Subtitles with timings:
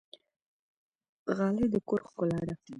[1.35, 2.55] غالۍ د کور ښکلا ده